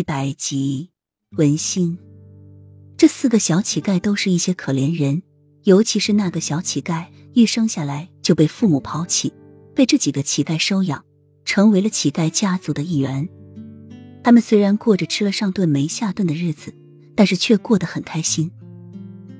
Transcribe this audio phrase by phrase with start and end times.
[0.00, 0.88] 一百集，
[1.36, 1.98] 文心。
[2.96, 5.22] 这四个小乞丐都是一些可怜人，
[5.64, 9.30] 尤其是那个小乞丐，一生下来就被父母抛弃，
[9.74, 11.04] 被这几个乞丐收养，
[11.44, 13.28] 成为了乞丐家族的一员。
[14.24, 16.74] 他们虽然过着吃了上顿没下顿的日子，
[17.14, 18.50] 但是却过得很开心。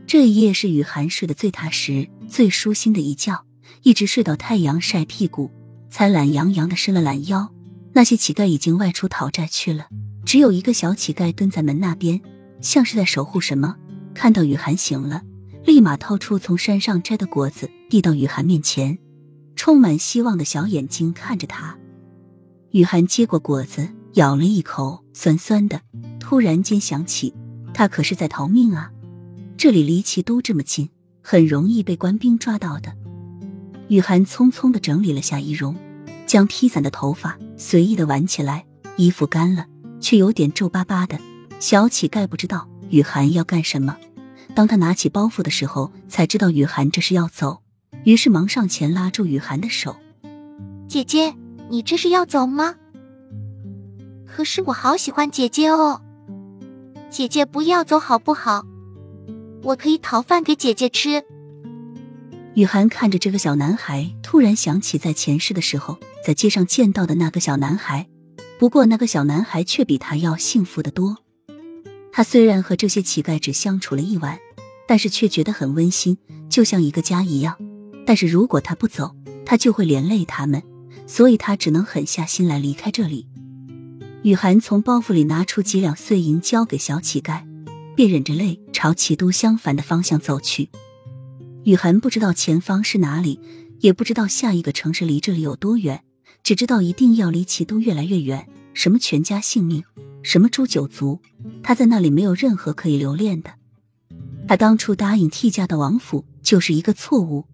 [0.06, 3.46] 这一夜是雨涵睡得最踏实、最舒心的一觉，
[3.82, 5.50] 一直睡到太阳晒屁股，
[5.88, 7.50] 才懒洋洋的伸了懒腰。
[7.94, 9.88] 那些乞丐已经外出讨债去了，
[10.30, 12.20] 只有一个小乞丐蹲在门那边，
[12.60, 13.74] 像是在守护什么。
[14.14, 15.24] 看到雨涵醒了，
[15.64, 18.96] 立马掏出从山上摘的果子，递到雨涵面前，
[19.56, 21.76] 充满希望的小眼睛看着他。
[22.70, 25.80] 雨涵接过果子，咬了一口，酸酸的。
[26.20, 27.34] 突然间想起，
[27.74, 28.92] 他可是在逃命啊！
[29.56, 30.90] 这里离齐都这么近，
[31.20, 32.96] 很容易被官兵抓到的。
[33.88, 35.74] 雨涵匆匆的整理了下仪容。
[36.24, 38.64] 将披散的头发随意的挽起来，
[38.96, 39.66] 衣服干了，
[40.00, 41.18] 却有点皱巴巴的。
[41.58, 43.96] 小乞丐不知道雨涵要干什么，
[44.54, 47.62] 当他拿起包袱的时候，才知道雨涵这是要走，
[48.04, 49.96] 于是忙上前拉住雨涵的手
[50.88, 51.34] ：“姐姐，
[51.68, 52.74] 你这是要走吗？
[54.26, 56.00] 可是我好喜欢姐姐哦，
[57.10, 58.64] 姐姐不要走好不好？
[59.62, 61.22] 我可以讨饭给姐姐吃。”
[62.54, 65.98] 雨涵看着这个小男孩，突然想起在前世的时候。
[66.22, 68.06] 在街上见到的那个小男孩，
[68.60, 71.16] 不过那个小男孩却比他要幸福的多。
[72.12, 74.38] 他虽然和这些乞丐只相处了一晚，
[74.86, 76.18] 但是却觉得很温馨，
[76.50, 77.56] 就像一个家一样。
[78.04, 79.16] 但是如果他不走，
[79.46, 80.62] 他就会连累他们，
[81.06, 83.26] 所以他只能狠下心来离开这里。
[84.24, 87.42] 雨涵从包袱里拿出几两碎银，交给小乞丐，
[87.96, 90.68] 便忍着泪朝齐都相反的方向走去。
[91.64, 93.40] 雨涵不知道前方是哪里，
[93.78, 96.02] 也不知道下一个城市离这里有多远。
[96.42, 99.84] 只知道一定要离齐都越来越远，什么全家性命，
[100.22, 101.20] 什么诛九族，
[101.62, 103.54] 他在那里没有任何可以留恋的。
[104.48, 107.46] 他当初答应替嫁到王府就是一个错误。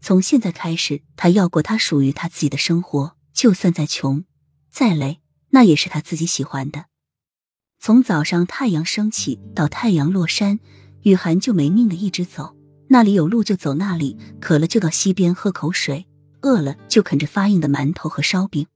[0.00, 4.24] 从现在开始，他要过他属于他自己的生活，就算再穷
[4.70, 6.86] 再累，那也是他自己喜欢的。
[7.78, 10.58] 从早上太阳升起到太阳落山，
[11.02, 12.56] 雨涵就没命的一直走，
[12.88, 16.06] 那里有路就走那里，渴了就到溪边喝口水。
[16.42, 18.66] 饿了就啃着发硬的馒头和烧饼，